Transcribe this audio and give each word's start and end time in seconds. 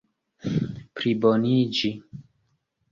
pliboniĝi 1.01 1.95